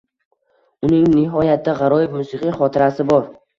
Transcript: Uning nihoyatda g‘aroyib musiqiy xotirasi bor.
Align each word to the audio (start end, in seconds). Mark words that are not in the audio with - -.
Uning 0.87 1.05
nihoyatda 1.17 1.77
g‘aroyib 1.83 2.19
musiqiy 2.23 2.57
xotirasi 2.59 3.11
bor. 3.15 3.33